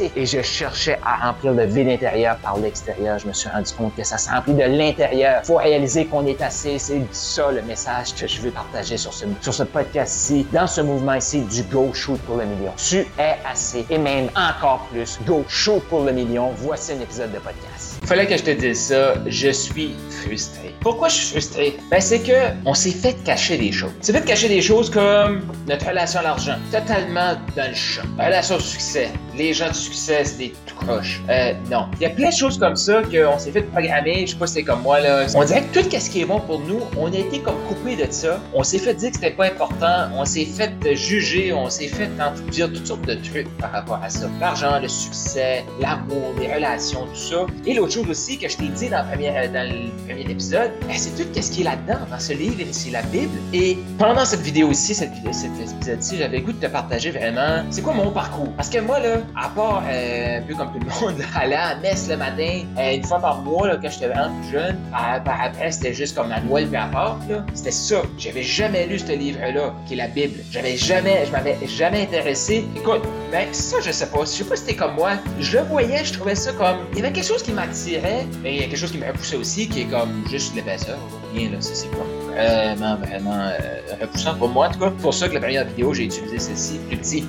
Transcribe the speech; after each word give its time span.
Et 0.00 0.26
je 0.26 0.42
cherchais 0.42 0.98
à 1.04 1.26
remplir 1.26 1.52
le 1.52 1.64
vide 1.64 1.88
intérieur 1.88 2.36
par 2.36 2.58
l'extérieur. 2.58 3.18
Je 3.18 3.26
me 3.26 3.32
suis 3.32 3.48
rendu 3.48 3.72
compte 3.72 3.94
que 3.96 4.04
ça 4.04 4.18
se 4.18 4.28
remplit 4.28 4.54
de 4.54 4.62
l'intérieur. 4.62 5.44
Faut 5.44 5.56
réaliser 5.56 6.06
qu'on 6.06 6.26
est 6.26 6.40
assez. 6.42 6.78
C'est 6.78 7.00
ça 7.12 7.50
le 7.50 7.62
message 7.62 8.14
que 8.14 8.26
je 8.26 8.40
veux 8.40 8.50
partager 8.50 8.96
sur 8.96 9.12
ce, 9.12 9.24
sur 9.40 9.54
ce 9.54 9.62
podcast-ci, 9.62 10.46
dans 10.52 10.66
ce 10.66 10.80
mouvement 10.80 11.14
ici 11.14 11.40
du 11.40 11.62
Go 11.64 11.90
Shoot 11.94 12.20
pour 12.22 12.36
le 12.36 12.44
million. 12.44 12.72
Tu 12.76 13.06
es 13.18 13.36
assez. 13.50 13.86
Et 13.90 13.98
même 13.98 14.28
encore 14.36 14.86
plus. 14.92 15.18
Go 15.26 15.44
Shoot 15.48 15.82
pour 15.88 16.04
le 16.04 16.12
million. 16.12 16.50
Voici 16.56 16.92
un 16.92 17.00
épisode 17.00 17.32
de 17.32 17.38
podcast. 17.38 17.98
Fallait 18.04 18.26
que 18.26 18.36
je 18.36 18.44
te 18.44 18.50
dise 18.50 18.80
ça. 18.80 19.14
Je 19.26 19.50
suis 19.50 19.94
frustré. 20.22 20.74
Pourquoi 20.80 21.08
je 21.08 21.14
suis 21.14 21.30
frustré? 21.30 21.76
Ben, 21.90 22.00
c'est 22.00 22.20
que 22.20 22.52
on 22.64 22.74
s'est 22.74 22.90
fait 22.90 23.14
cacher 23.24 23.56
des 23.56 23.72
choses. 23.72 23.92
On 24.00 24.02
s'est 24.02 24.12
fait 24.12 24.24
cacher 24.24 24.48
des 24.48 24.62
choses 24.62 24.90
comme 24.90 25.42
notre 25.68 25.86
relation 25.88 26.20
à 26.20 26.22
l'argent. 26.22 26.56
Totalement 26.70 27.34
dans 27.56 27.68
le 27.68 27.74
champ. 27.74 28.02
Relation 28.18 28.56
au 28.56 28.60
succès. 28.60 29.10
Les 29.36 29.52
gens 29.52 29.68
du 29.68 29.78
succès, 29.86 30.22
des 30.38 30.52
tout 30.66 30.74
croches. 30.76 31.22
Euh, 31.28 31.52
non. 31.70 31.86
Il 31.96 32.02
y 32.02 32.06
a 32.06 32.10
plein 32.10 32.30
de 32.30 32.34
choses 32.34 32.58
comme 32.58 32.76
ça 32.76 33.02
qu'on 33.02 33.38
s'est 33.38 33.50
fait 33.50 33.62
programmer. 33.62 34.26
Je 34.26 34.32
sais 34.32 34.38
pas 34.38 34.46
si 34.46 34.54
c'est 34.54 34.62
comme 34.62 34.82
moi, 34.82 35.00
là. 35.00 35.26
On 35.34 35.44
dirait 35.44 35.62
que 35.62 35.80
tout 35.80 35.88
ce 35.90 36.10
qui 36.10 36.20
est 36.20 36.24
bon 36.24 36.40
pour 36.40 36.60
nous, 36.60 36.80
on 36.96 37.06
a 37.12 37.16
été 37.16 37.40
comme 37.40 37.58
coupé 37.68 37.96
de 37.96 38.10
ça. 38.10 38.40
On 38.54 38.62
s'est 38.62 38.78
fait 38.78 38.94
dire 38.94 39.10
que 39.10 39.16
c'était 39.16 39.30
pas 39.30 39.46
important. 39.46 40.08
On 40.14 40.24
s'est 40.24 40.46
fait 40.46 40.72
juger. 40.94 41.52
On 41.52 41.68
s'est 41.70 41.88
fait 41.88 42.10
dire 42.50 42.68
toutes 42.72 42.86
sortes 42.86 43.06
de 43.06 43.14
trucs 43.14 43.48
par 43.58 43.72
rapport 43.72 44.00
à 44.02 44.10
ça. 44.10 44.28
L'argent, 44.40 44.78
le 44.80 44.88
succès, 44.88 45.64
l'amour, 45.80 46.34
les 46.38 46.52
relations, 46.52 47.06
tout 47.06 47.20
ça. 47.30 47.46
Et 47.64 47.74
l'autre 47.74 47.92
chose 47.92 48.08
aussi 48.08 48.38
que 48.38 48.48
je 48.48 48.56
t'ai 48.56 48.68
dit 48.68 48.88
dans 48.88 49.02
le 49.02 49.08
premier, 49.08 49.30
le 49.30 50.06
premier 50.06 50.30
épisode, 50.30 50.70
ben, 50.86 50.96
c'est 50.96 51.14
tout 51.16 51.40
ce 51.40 51.50
qui 51.50 51.60
est 51.62 51.64
là-dedans, 51.64 51.98
dans 52.10 52.18
ce 52.18 52.32
livre, 52.32 52.56
c'est 52.72 52.90
la 52.90 53.02
Bible. 53.02 53.38
Et 53.52 53.78
pendant 53.98 54.24
cette 54.24 54.40
vidéo 54.40 54.72
ci 54.72 54.94
cette 54.94 55.12
vidéo, 55.12 55.32
cet 55.32 55.50
épisode-ci, 55.72 56.18
j'avais 56.18 56.40
goût 56.40 56.52
de 56.52 56.60
te 56.60 56.70
partager 56.70 57.10
vraiment 57.10 57.64
c'est 57.70 57.82
quoi 57.82 57.94
mon 57.94 58.10
parcours? 58.10 58.52
Parce 58.56 58.68
que 58.68 58.78
moi, 58.78 58.98
là, 59.00 59.18
à 59.34 59.48
part 59.48 59.75
euh, 59.88 60.38
un 60.38 60.42
peu 60.42 60.54
comme 60.54 60.72
tout 60.72 60.78
le 60.78 61.06
monde, 61.06 61.22
aller 61.34 61.54
à 61.54 61.74
la 61.74 61.80
messe 61.80 62.08
le 62.08 62.16
matin, 62.16 62.64
euh, 62.78 62.94
une 62.94 63.04
fois 63.04 63.18
par 63.18 63.42
mois, 63.42 63.68
là, 63.68 63.78
quand 63.80 63.90
j'étais 63.90 64.08
vraiment 64.08 64.34
plus 64.40 64.52
jeune, 64.52 64.76
après, 64.92 65.70
c'était 65.70 65.94
juste 65.94 66.16
comme 66.16 66.32
Noël 66.48 66.66
puis 66.68 66.76
à 66.76 66.86
part. 66.86 67.18
C'était 67.54 67.70
ça. 67.70 68.02
J'avais 68.18 68.42
jamais 68.42 68.86
lu 68.86 68.98
ce 68.98 69.12
livre-là, 69.12 69.74
qui 69.86 69.94
est 69.94 69.96
la 69.96 70.08
Bible. 70.08 70.40
J'avais 70.50 70.76
jamais, 70.76 71.24
je 71.26 71.32
m'avais 71.32 71.56
jamais 71.66 72.02
intéressé. 72.02 72.64
Écoute, 72.76 73.02
ben, 73.30 73.46
ça, 73.52 73.78
je 73.82 73.90
sais 73.90 74.06
pas. 74.06 74.20
Je 74.20 74.26
sais 74.26 74.44
pas 74.44 74.56
si 74.56 74.62
c'était 74.62 74.76
comme 74.76 74.94
moi. 74.94 75.12
Je 75.40 75.58
voyais, 75.58 76.04
je 76.04 76.12
trouvais 76.12 76.34
ça 76.34 76.52
comme. 76.52 76.78
Il 76.92 76.98
y 76.98 77.02
avait 77.02 77.12
quelque 77.12 77.26
chose 77.26 77.42
qui 77.42 77.52
m'attirait, 77.52 78.26
mais 78.42 78.54
il 78.54 78.60
y 78.60 78.64
a 78.64 78.66
quelque 78.66 78.78
chose 78.78 78.92
qui 78.92 78.98
me 78.98 79.06
repoussait 79.06 79.36
aussi, 79.36 79.68
qui 79.68 79.82
est 79.82 79.86
comme 79.86 80.24
juste 80.30 80.54
l'épaisseur. 80.54 80.98
Rien, 81.34 81.50
là. 81.50 81.56
C'est 81.60 81.90
comme 81.90 82.25
vraiment, 82.36 82.96
vraiment 82.96 83.34
euh, 83.34 83.58
repoussant 84.00 84.34
pour 84.34 84.48
moi, 84.48 84.68
en 84.68 84.72
tout 84.72 84.78
cas. 84.78 84.90
Pour 84.90 85.14
ça 85.14 85.28
que 85.28 85.34
la 85.34 85.40
première 85.40 85.64
vidéo, 85.66 85.94
j'ai 85.94 86.04
utilisé 86.04 86.38
celle-ci, 86.38 86.78
plus 86.88 86.96
petit. 86.98 87.24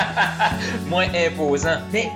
Moins 0.86 1.08
imposant. 1.26 1.78
Mais 1.92 2.08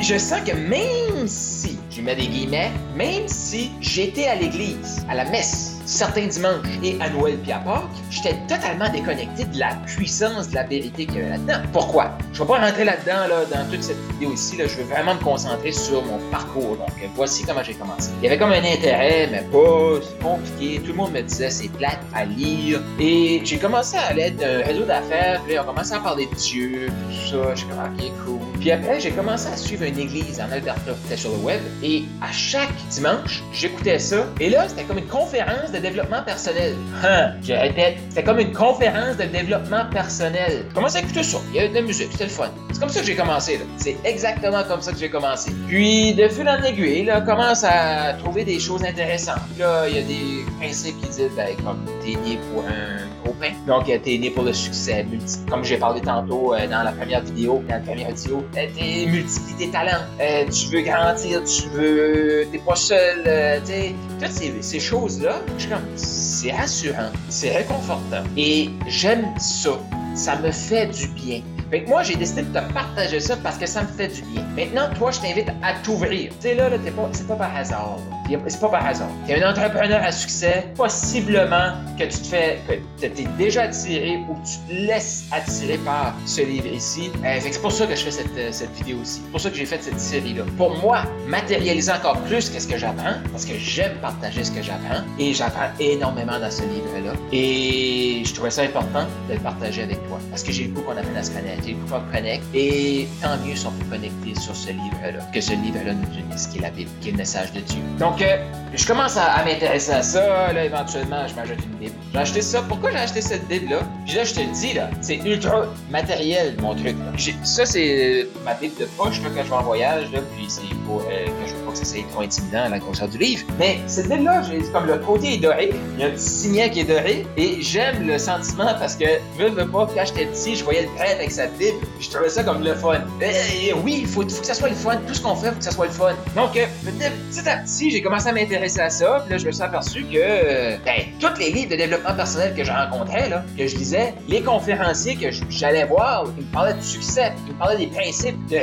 je 0.00 0.18
sens 0.18 0.40
que 0.40 0.54
même 0.54 1.26
si, 1.26 1.78
je 1.90 2.00
mets 2.00 2.16
des 2.16 2.26
guillemets, 2.26 2.70
même 2.96 3.28
si 3.28 3.70
j'étais 3.80 4.26
à 4.26 4.34
l'église, 4.34 5.04
à 5.08 5.14
la 5.14 5.24
messe, 5.26 5.71
certains 5.92 6.26
dimanches 6.26 6.66
et 6.82 6.96
à 7.00 7.10
Noël 7.10 7.38
puis 7.42 7.52
à 7.52 7.62
j'étais 8.10 8.36
totalement 8.48 8.88
déconnecté 8.90 9.44
de 9.44 9.58
la 9.58 9.74
puissance 9.86 10.48
de 10.48 10.54
la 10.54 10.64
vérité 10.64 11.06
qu'il 11.06 11.16
y 11.16 11.18
avait 11.18 11.30
là-dedans. 11.30 11.68
Pourquoi? 11.72 12.12
Je 12.32 12.42
ne 12.42 12.46
vais 12.46 12.52
pas 12.54 12.66
rentrer 12.66 12.84
là-dedans, 12.84 13.28
là, 13.28 13.44
dans 13.44 13.70
toute 13.70 13.82
cette 13.82 13.98
vidéo 14.12 14.32
ici. 14.32 14.56
Je 14.58 14.76
veux 14.76 14.84
vraiment 14.84 15.14
me 15.14 15.20
concentrer 15.20 15.72
sur 15.72 16.04
mon 16.04 16.18
parcours. 16.30 16.76
Donc, 16.76 16.90
voici 17.14 17.44
comment 17.44 17.62
j'ai 17.62 17.74
commencé. 17.74 18.10
Il 18.20 18.24
y 18.24 18.26
avait 18.28 18.38
comme 18.38 18.52
un 18.52 18.64
intérêt, 18.64 19.28
mais 19.30 19.42
pas 19.52 20.00
compliqué. 20.22 20.80
Tout 20.80 20.92
le 20.92 20.94
monde 20.94 21.12
me 21.12 21.22
disait 21.22 21.50
c'est 21.50 21.68
plate 21.68 22.00
à 22.14 22.24
lire. 22.24 22.80
Et 22.98 23.40
j'ai 23.44 23.58
commencé 23.58 23.96
à 23.96 24.06
aller 24.06 24.30
d'un 24.30 24.62
réseau 24.64 24.84
d'affaires. 24.84 25.40
Puis 25.46 25.58
on 25.58 25.62
a 25.62 25.64
commencé 25.64 25.92
à 25.92 26.00
parler 26.00 26.26
de 26.26 26.34
Dieu, 26.34 26.88
tout 26.88 27.30
ça. 27.30 27.54
J'ai 27.54 27.66
commencé, 27.66 28.06
ok, 28.06 28.24
cool. 28.24 28.51
Puis 28.62 28.70
après, 28.70 29.00
j'ai 29.00 29.10
commencé 29.10 29.48
à 29.48 29.56
suivre 29.56 29.82
une 29.82 29.98
église 29.98 30.40
en 30.40 30.48
Alberta. 30.52 30.92
C'était 31.02 31.16
sur 31.16 31.32
le 31.32 31.38
web. 31.38 31.60
Et 31.82 32.04
à 32.22 32.30
chaque 32.30 32.72
dimanche, 32.90 33.42
j'écoutais 33.52 33.98
ça. 33.98 34.24
Et 34.38 34.50
là, 34.50 34.68
c'était 34.68 34.84
comme 34.84 34.98
une 34.98 35.08
conférence 35.08 35.72
de 35.72 35.78
développement 35.78 36.22
personnel. 36.22 36.76
Hein, 37.02 37.32
je 37.42 37.54
répète, 37.54 37.98
c'était 38.10 38.22
comme 38.22 38.38
une 38.38 38.52
conférence 38.52 39.16
de 39.16 39.24
développement 39.24 39.86
personnel. 39.90 40.66
Je 40.68 40.74
commençais 40.76 40.98
à 40.98 41.00
écouter 41.00 41.24
ça. 41.24 41.38
Il 41.50 41.56
y 41.56 41.58
avait 41.58 41.70
de 41.70 41.74
la 41.74 41.82
musique, 41.82 42.10
c'était 42.12 42.26
le 42.26 42.30
fun. 42.30 42.52
C'est 42.72 42.78
comme 42.78 42.88
ça 42.88 43.00
que 43.00 43.06
j'ai 43.06 43.16
commencé. 43.16 43.58
C'est 43.78 43.96
exactement 44.04 44.62
comme 44.62 44.80
ça 44.80 44.92
que 44.92 44.98
j'ai 44.98 45.10
commencé. 45.10 45.50
Puis, 45.66 46.14
de 46.14 46.28
fil 46.28 46.48
en 46.48 46.62
aiguille, 46.62 47.06
là, 47.06 47.20
commence 47.20 47.64
à 47.64 48.12
trouver 48.22 48.44
des 48.44 48.60
choses 48.60 48.84
intéressantes. 48.84 49.42
Là, 49.58 49.88
il 49.88 49.96
y 49.96 49.98
a 49.98 50.02
des 50.02 50.52
principes 50.60 51.00
qui 51.00 51.08
disent, 51.08 51.30
ben, 51.36 51.56
comme 51.64 51.84
t'es 52.04 52.16
né 52.16 52.38
pour 52.52 52.64
un 52.64 53.06
gros 53.22 53.34
pain. 53.34 53.52
Donc, 53.66 53.86
t'es 53.86 54.18
né 54.18 54.30
pour 54.30 54.44
le 54.44 54.52
succès. 54.52 55.06
Comme 55.48 55.64
j'ai 55.64 55.76
parlé 55.76 56.00
tantôt 56.00 56.54
euh, 56.54 56.66
dans 56.66 56.82
la 56.82 56.92
première 56.92 57.22
vidéo, 57.22 57.62
dans 57.68 57.76
la 57.76 57.80
première 57.80 58.12
vidéo, 58.12 58.44
euh, 58.56 58.66
t'es 58.76 59.06
multiplie 59.06 59.54
tes 59.58 59.68
talents. 59.68 60.04
Euh, 60.20 60.44
tu 60.50 60.74
veux 60.74 60.82
grandir, 60.82 61.42
tu 61.44 61.68
veux. 61.70 62.46
T'es 62.50 62.58
pas 62.58 62.76
seul. 62.76 63.24
sais, 63.64 63.94
toutes 64.20 64.30
ces, 64.30 64.62
ces 64.62 64.80
choses-là, 64.80 65.40
je 65.58 65.68
comme, 65.68 65.82
c'est 65.96 66.52
rassurant, 66.52 67.10
c'est 67.28 67.56
réconfortant. 67.56 68.24
Et 68.36 68.70
j'aime 68.86 69.26
ça. 69.38 69.78
Ça 70.14 70.36
me 70.36 70.50
fait 70.50 70.88
du 70.88 71.08
bien. 71.08 71.40
Fait 71.70 71.84
que 71.84 71.88
moi, 71.88 72.02
j'ai 72.02 72.16
décidé 72.16 72.42
de 72.42 72.48
te 72.48 72.72
partager 72.74 73.18
ça 73.18 73.34
parce 73.42 73.56
que 73.56 73.64
ça 73.64 73.82
me 73.82 73.86
fait 73.86 74.08
du 74.08 74.20
bien. 74.22 74.42
Maintenant, 74.54 74.94
toi, 74.94 75.10
je 75.10 75.20
t'invite 75.20 75.48
à 75.62 75.72
t'ouvrir. 75.82 76.30
Tu 76.32 76.48
sais, 76.48 76.54
là, 76.54 76.68
là 76.68 76.76
pas, 76.76 77.08
c'est 77.12 77.26
pas 77.26 77.36
par 77.36 77.56
hasard. 77.56 77.96
C'est 78.28 78.60
pas 78.60 78.68
par 78.68 78.86
hasard. 78.86 79.08
Tu 79.26 79.32
es 79.32 79.42
un 79.42 79.50
entrepreneur 79.50 80.02
à 80.02 80.12
succès, 80.12 80.66
possiblement 80.76 81.72
que 81.98 82.04
tu 82.04 82.18
te 82.18 82.26
fais, 82.26 82.58
que 83.00 83.06
tu 83.06 83.24
déjà 83.36 83.62
attiré 83.62 84.18
ou 84.28 84.36
tu 84.44 84.58
te 84.68 84.72
laisses 84.72 85.24
attirer 85.30 85.78
par 85.78 86.14
ce 86.26 86.42
livre 86.42 86.66
ici. 86.66 87.10
Euh, 87.24 87.38
c'est 87.40 87.60
pour 87.60 87.72
ça 87.72 87.86
que 87.86 87.94
je 87.94 88.04
fais 88.04 88.10
cette, 88.10 88.36
euh, 88.36 88.48
cette 88.50 88.72
vidéo 88.74 88.98
aussi. 89.02 89.20
C'est 89.24 89.30
pour 89.30 89.40
ça 89.40 89.50
que 89.50 89.56
j'ai 89.56 89.66
fait 89.66 89.82
cette 89.82 90.00
série-là. 90.00 90.44
Pour 90.56 90.76
moi, 90.78 91.02
matérialiser 91.26 91.92
encore 91.92 92.18
plus 92.20 92.48
qu'est-ce 92.48 92.68
que 92.68 92.78
j'apprends, 92.78 93.14
parce 93.30 93.44
que 93.44 93.58
j'aime 93.58 93.96
partager 94.00 94.44
ce 94.44 94.50
que 94.50 94.62
j'apprends 94.62 95.02
et 95.18 95.34
j'apprends 95.34 95.70
énormément 95.78 96.38
dans 96.38 96.50
ce 96.50 96.62
livre-là. 96.62 97.12
Et 97.32 98.22
je 98.24 98.34
trouvais 98.34 98.50
ça 98.50 98.62
important 98.62 99.06
de 99.28 99.34
le 99.34 99.40
partager 99.40 99.82
avec 99.82 100.06
toi 100.08 100.18
parce 100.30 100.42
que 100.42 100.52
j'ai 100.52 100.66
beaucoup 100.66 100.82
qu'on 100.82 100.96
apprenne 100.96 101.16
à 101.16 101.22
se 101.22 101.30
connaître 101.30 101.62
j'ai 101.64 101.74
beaucoup 101.74 101.94
qu'on 101.94 102.12
connecte 102.12 102.44
et 102.54 103.06
tant 103.20 103.36
mieux 103.44 103.54
si 103.54 103.66
on 103.66 103.70
peut 103.72 103.84
connecter 103.90 104.34
sur 104.40 104.54
ce 104.54 104.70
livre-là, 104.70 105.24
que 105.32 105.40
ce 105.40 105.52
livre-là 105.52 105.94
nous 105.94 106.18
unisse, 106.18 106.46
qui 106.46 106.58
est 106.58 106.62
la 106.62 106.70
Bible, 106.70 106.90
qui 107.00 107.08
est 107.08 107.12
le 107.12 107.18
message 107.18 107.52
de 107.52 107.60
Dieu. 107.60 107.80
Donc, 107.98 108.11
euh, 108.20 108.36
je 108.74 108.86
commence 108.86 109.16
à, 109.16 109.44
m'intéresser 109.44 109.92
à 109.92 110.02
ça, 110.02 110.52
là, 110.52 110.64
éventuellement, 110.64 111.26
je 111.26 111.34
m'ajoute 111.34 111.64
une 111.64 111.78
Bible. 111.78 111.94
J'ai 112.12 112.18
acheté 112.18 112.42
ça. 112.42 112.62
Pourquoi 112.62 112.90
j'ai 112.90 112.98
acheté 112.98 113.20
cette 113.20 113.46
Bible-là? 113.48 113.80
Puis 114.06 114.16
là, 114.16 114.24
je 114.24 114.34
te 114.34 114.40
le 114.40 114.52
dis, 114.52 114.72
là, 114.74 114.90
c'est 115.00 115.16
ultra 115.16 115.66
matériel, 115.90 116.56
mon 116.60 116.74
truc. 116.74 116.96
Ça, 117.44 117.64
c'est 117.64 118.26
ma 118.44 118.54
Bible 118.54 118.74
de 118.80 118.86
poche, 118.96 119.22
là, 119.22 119.28
quand 119.34 119.44
je 119.44 119.48
vais 119.48 119.54
en 119.54 119.62
voyage, 119.62 120.10
là, 120.12 120.18
puis 120.36 120.46
c'est 120.48 120.62
pour 120.86 121.02
euh, 121.02 121.26
que 121.26 121.48
je 121.48 121.54
veux 121.54 121.64
pas 121.64 121.72
que 121.72 121.78
ça 121.78 121.84
soit 121.84 122.04
trop 122.10 122.22
intimidant 122.22 122.64
à 122.64 122.68
la 122.68 122.78
grosseur 122.78 123.08
du 123.08 123.18
livre. 123.18 123.44
Mais 123.58 123.78
cette 123.86 124.08
Bible-là, 124.08 124.42
comme 124.72 124.86
le 124.86 124.98
côté 124.98 125.34
est 125.34 125.38
doré, 125.38 125.70
il 125.94 126.00
y 126.00 126.04
a 126.04 126.08
un 126.08 126.10
petit 126.10 126.28
signet 126.28 126.70
qui 126.70 126.80
est 126.80 126.84
doré, 126.84 127.26
et 127.36 127.62
j'aime 127.62 128.06
le 128.06 128.18
sentiment 128.18 128.74
parce 128.78 128.96
que, 128.96 129.04
je 129.38 129.44
veux 129.44 129.68
pas, 129.68 129.88
quand 129.94 130.04
j'étais 130.04 130.26
petit, 130.26 130.56
je 130.56 130.64
voyais 130.64 130.82
le 130.82 130.88
prêtre 130.96 131.16
avec 131.16 131.30
sa 131.30 131.46
Bible, 131.46 131.78
je 132.00 132.10
trouvais 132.10 132.28
ça 132.28 132.42
comme 132.42 132.62
le 132.62 132.74
fun. 132.74 133.00
Et, 133.20 133.72
oui, 133.84 134.00
il 134.02 134.06
faut, 134.06 134.22
faut, 134.22 134.40
que 134.40 134.46
ça 134.46 134.54
soit 134.54 134.70
le 134.70 134.74
fun. 134.74 134.96
Tout 135.06 135.14
ce 135.14 135.22
qu'on 135.22 135.36
fait, 135.36 135.50
faut 135.50 135.58
que 135.58 135.64
ça 135.64 135.70
soit 135.70 135.86
le 135.86 135.92
fun. 135.92 136.12
Donc, 136.34 136.56
euh, 136.56 136.66
petit 136.84 137.48
à 137.48 137.58
petit, 137.58 137.90
j'ai 137.90 138.02
commencé 138.02 138.28
à 138.28 138.32
m'intéresser 138.32 138.80
à 138.80 138.90
ça, 138.90 139.20
puis 139.24 139.32
là, 139.32 139.38
je 139.38 139.46
me 139.46 139.52
suis 139.52 139.62
aperçu 139.62 140.02
que, 140.04 140.16
euh, 140.16 140.76
ben, 140.84 141.02
tous 141.20 141.38
les 141.38 141.50
livres 141.50 141.70
de 141.70 141.76
développement 141.76 142.14
personnel 142.14 142.54
que 142.56 142.64
je 142.64 142.72
rencontrais, 142.72 143.28
là, 143.28 143.44
que 143.56 143.66
je 143.66 143.76
lisais, 143.76 143.91
les 144.28 144.42
conférenciers 144.42 145.16
que 145.16 145.30
j'allais 145.50 145.84
voir, 145.84 146.24
ils 146.38 146.44
me 146.44 146.52
parlaient 146.52 146.74
du 146.74 146.82
succès, 146.82 147.32
ils 147.46 147.54
me 147.54 147.58
parlaient 147.58 147.78
des 147.78 147.88
principes 147.88 148.46
de 148.48 148.56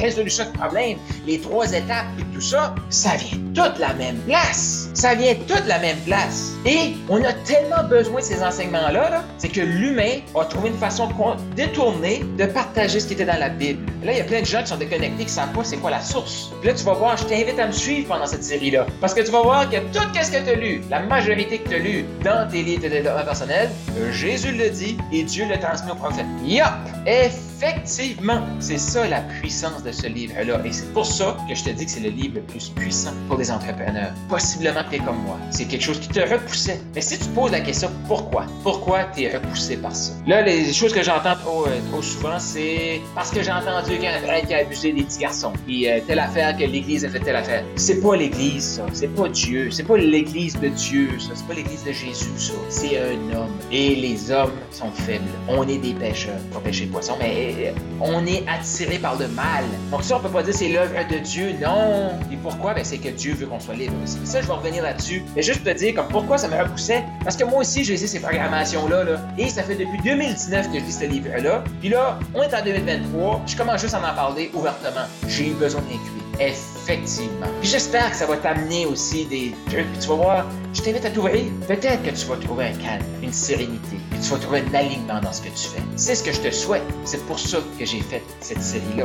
résolution 0.00 0.44
de 0.44 0.58
problèmes, 0.58 0.98
les 1.26 1.38
trois 1.40 1.72
étapes, 1.72 2.06
et 2.18 2.34
tout 2.34 2.40
ça, 2.40 2.74
ça 2.88 3.16
vient 3.16 3.38
toute 3.54 3.78
la 3.78 3.92
même 3.94 4.16
place. 4.26 4.90
Ça 4.94 5.14
vient 5.14 5.34
toute 5.34 5.66
la 5.66 5.78
même 5.78 5.98
place. 6.06 6.52
Et 6.66 6.94
on 7.08 7.22
a 7.24 7.32
tellement 7.32 7.84
besoin 7.88 8.20
de 8.20 8.24
ces 8.24 8.42
enseignements-là, 8.42 9.10
-là, 9.10 9.22
c'est 9.38 9.48
que 9.48 9.60
l'humain 9.60 10.20
a 10.34 10.44
trouvé 10.44 10.68
une 10.68 10.78
façon 10.78 11.08
détournée 11.56 12.22
de 12.38 12.46
partager 12.46 13.00
ce 13.00 13.06
qui 13.06 13.14
était 13.14 13.24
dans 13.24 13.38
la 13.38 13.48
Bible. 13.48 13.80
Là, 14.04 14.12
il 14.12 14.18
y 14.18 14.20
a 14.20 14.24
plein 14.24 14.40
de 14.40 14.46
gens 14.46 14.62
qui 14.62 14.68
sont 14.68 14.76
déconnectés, 14.76 15.24
qui 15.24 15.24
ne 15.24 15.28
savent 15.40 15.52
pas 15.52 15.64
c'est 15.64 15.76
quoi 15.76 15.90
la 15.90 16.00
source. 16.00 16.50
Puis 16.60 16.68
là, 16.68 16.74
tu 16.74 16.84
vas 16.84 16.94
voir, 16.94 17.16
je 17.16 17.24
t'invite 17.24 17.58
à 17.58 17.66
me 17.66 17.72
suivre 17.72 18.08
pendant 18.08 18.26
cette 18.26 18.44
série-là. 18.44 18.86
Parce 19.00 19.14
que 19.14 19.20
tu 19.20 19.30
vas 19.30 19.42
voir 19.42 19.68
que 19.68 19.76
tout 19.76 20.04
ce 20.22 20.30
que 20.30 20.42
tu 20.44 20.50
as 20.50 20.54
lu, 20.54 20.82
la 20.90 21.00
majorité 21.00 21.58
que 21.58 21.68
tu 21.68 21.74
as 21.74 21.78
lu 21.78 22.04
dans 22.24 22.48
tes 22.50 22.62
livres 22.62 22.82
de 22.82 22.88
développement 22.88 23.24
personnel, 23.24 23.70
Jésus 24.12 24.49
le 24.52 24.70
dit 24.70 24.98
et 25.12 25.24
Dieu 25.24 25.46
le 25.48 25.58
transmet 25.58 25.92
au 25.92 25.94
prophète. 25.94 26.26
Yup! 26.44 26.66
Effectivement, 27.62 28.40
c'est 28.58 28.78
ça 28.78 29.06
la 29.06 29.20
puissance 29.20 29.82
de 29.82 29.92
ce 29.92 30.06
livre-là. 30.06 30.62
Et 30.64 30.72
c'est 30.72 30.90
pour 30.94 31.04
ça 31.04 31.36
que 31.46 31.54
je 31.54 31.62
te 31.62 31.68
dis 31.68 31.84
que 31.84 31.90
c'est 31.90 32.00
le 32.00 32.08
livre 32.08 32.36
le 32.36 32.40
plus 32.40 32.70
puissant 32.70 33.12
pour 33.28 33.36
les 33.36 33.50
entrepreneurs. 33.50 34.12
Possiblement 34.30 34.82
que 34.84 34.90
tu 34.90 34.94
es 34.96 35.04
comme 35.04 35.22
moi. 35.24 35.36
C'est 35.50 35.66
quelque 35.66 35.82
chose 35.82 36.00
qui 36.00 36.08
te 36.08 36.20
repoussait. 36.20 36.80
Mais 36.94 37.02
si 37.02 37.18
tu 37.18 37.26
poses 37.28 37.50
la 37.50 37.60
question 37.60 37.90
pourquoi, 38.08 38.46
pourquoi 38.62 39.04
tu 39.14 39.24
es 39.24 39.36
repoussé 39.36 39.76
par 39.76 39.94
ça? 39.94 40.14
Là, 40.26 40.40
les 40.40 40.72
choses 40.72 40.94
que 40.94 41.02
j'entends 41.02 41.36
trop, 41.36 41.66
euh, 41.66 42.02
souvent, 42.02 42.38
c'est 42.38 43.02
parce 43.14 43.30
que 43.30 43.42
j'ai 43.42 43.52
entendu 43.52 43.90
qu'il 43.90 44.04
y 44.04 44.06
a 44.06 44.16
un 44.16 44.20
frère 44.20 44.46
qui 44.46 44.54
a 44.54 44.58
abusé 44.60 44.92
des 44.92 45.02
petits 45.02 45.18
garçons. 45.18 45.52
Puis 45.66 45.86
euh, 45.86 46.00
telle 46.06 46.20
affaire 46.20 46.56
que 46.56 46.64
l'Église 46.64 47.04
a 47.04 47.10
fait 47.10 47.20
telle 47.20 47.36
affaire. 47.36 47.62
C'est 47.76 48.00
pas 48.00 48.16
l'Église, 48.16 48.76
ça. 48.76 48.86
C'est 48.94 49.14
pas 49.14 49.28
Dieu. 49.28 49.70
C'est 49.70 49.84
pas 49.84 49.98
l'Église 49.98 50.58
de 50.58 50.68
Dieu, 50.68 51.10
ça. 51.18 51.32
C'est 51.34 51.46
pas 51.46 51.54
l'Église 51.54 51.84
de 51.84 51.92
Jésus, 51.92 52.30
ça. 52.38 52.54
C'est 52.70 52.98
un 52.98 53.36
homme. 53.36 53.52
Et 53.70 53.96
les 53.96 54.30
hommes 54.30 54.52
sont 54.70 54.90
faibles. 54.92 55.28
On 55.46 55.68
est 55.68 55.76
des 55.76 55.92
pêcheurs. 55.92 56.40
Pas 56.54 56.60
pêcher 56.60 56.86
poisson, 56.86 57.16
mais 57.20 57.49
euh, 57.58 57.72
on 58.00 58.26
est 58.26 58.44
attiré 58.48 58.98
par 58.98 59.18
le 59.18 59.28
mal. 59.28 59.64
Donc 59.90 60.02
ça, 60.02 60.16
on 60.16 60.20
peut 60.20 60.28
pas 60.28 60.42
dire 60.42 60.54
c'est 60.54 60.68
l'œuvre 60.68 60.94
de 61.10 61.18
Dieu. 61.18 61.54
Non. 61.60 62.10
Et 62.32 62.36
pourquoi? 62.36 62.74
Ben, 62.74 62.84
c'est 62.84 62.98
que 62.98 63.08
Dieu 63.08 63.34
veut 63.34 63.46
qu'on 63.46 63.60
soit 63.60 63.74
libre. 63.74 63.94
Ça, 64.24 64.40
je 64.40 64.46
vais 64.46 64.52
revenir 64.52 64.82
là-dessus. 64.82 65.22
Mais 65.36 65.42
juste 65.42 65.64
te 65.64 65.70
dire 65.70 65.94
comme 65.94 66.08
pourquoi 66.08 66.38
ça 66.38 66.48
me 66.48 66.56
repoussait? 66.56 67.04
Parce 67.24 67.36
que 67.36 67.44
moi 67.44 67.60
aussi, 67.60 67.84
j'ai 67.84 67.94
essayé 67.94 68.08
ces 68.08 68.20
programmations-là. 68.20 69.04
Là, 69.04 69.20
et 69.38 69.48
ça 69.48 69.62
fait 69.62 69.76
depuis 69.76 69.98
2019 70.04 70.72
que 70.72 70.78
je 70.78 70.84
lis 70.84 70.92
ce 70.92 71.04
livre-là. 71.04 71.64
Puis 71.80 71.88
là, 71.88 72.18
on 72.34 72.42
est 72.42 72.54
en 72.54 72.64
2023. 72.64 73.42
Je 73.46 73.56
commence 73.56 73.80
juste 73.80 73.94
à 73.94 73.98
en 73.98 74.14
parler 74.14 74.50
ouvertement. 74.54 75.06
J'ai 75.28 75.48
eu 75.48 75.54
besoin 75.54 75.80
d'incuire. 75.82 76.20
Effectivement. 76.40 77.46
Puis 77.60 77.68
j'espère 77.68 78.10
que 78.10 78.16
ça 78.16 78.26
va 78.26 78.36
t'amener 78.38 78.86
aussi 78.86 79.26
des 79.26 79.54
trucs. 79.66 79.86
Puis 79.92 80.00
tu 80.00 80.08
vas 80.08 80.14
voir, 80.14 80.46
je 80.72 80.80
t'invite 80.80 81.04
à 81.04 81.10
t'ouvrir. 81.10 81.44
Peut-être 81.68 82.02
que 82.02 82.10
tu 82.10 82.26
vas 82.26 82.36
trouver 82.36 82.66
un 82.66 82.72
calme, 82.72 83.04
une 83.22 83.32
sérénité. 83.32 83.96
Puis 84.10 84.20
tu 84.20 84.30
vas 84.30 84.38
trouver 84.38 84.60
un 84.60 84.74
alignement 84.74 85.20
dans 85.20 85.32
ce 85.32 85.42
que 85.42 85.48
tu 85.48 85.68
fais. 85.68 85.82
C'est 85.96 86.14
ce 86.14 86.22
que 86.22 86.32
je 86.32 86.40
te 86.40 86.50
souhaite. 86.50 86.82
C'est 87.04 87.22
pour 87.26 87.38
ça 87.48 87.58
que 87.78 87.84
j'ai 87.84 88.00
fait 88.00 88.22
cette 88.40 88.62
série-là. 88.62 89.04